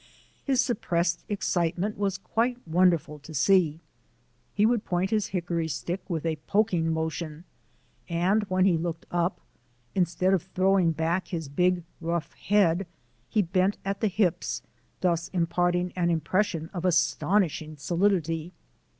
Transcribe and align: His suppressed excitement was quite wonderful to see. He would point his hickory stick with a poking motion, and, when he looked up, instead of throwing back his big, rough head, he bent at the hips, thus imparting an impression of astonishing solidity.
His 0.43 0.59
suppressed 0.61 1.23
excitement 1.29 1.95
was 1.95 2.17
quite 2.17 2.57
wonderful 2.67 3.19
to 3.19 3.35
see. 3.35 3.81
He 4.51 4.65
would 4.65 4.83
point 4.83 5.11
his 5.11 5.27
hickory 5.27 5.67
stick 5.67 6.01
with 6.09 6.25
a 6.25 6.37
poking 6.47 6.91
motion, 6.91 7.43
and, 8.09 8.41
when 8.49 8.65
he 8.65 8.77
looked 8.77 9.05
up, 9.11 9.41
instead 9.93 10.33
of 10.33 10.41
throwing 10.41 10.91
back 10.91 11.27
his 11.27 11.49
big, 11.49 11.83
rough 12.01 12.33
head, 12.33 12.87
he 13.29 13.43
bent 13.43 13.77
at 13.85 14.01
the 14.01 14.07
hips, 14.07 14.63
thus 15.01 15.27
imparting 15.33 15.93
an 15.95 16.09
impression 16.09 16.71
of 16.73 16.83
astonishing 16.83 17.77
solidity. 17.77 18.53